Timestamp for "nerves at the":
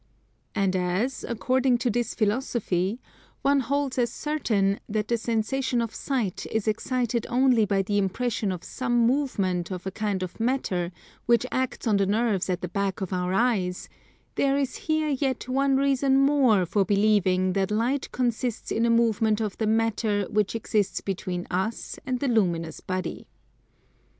12.07-12.67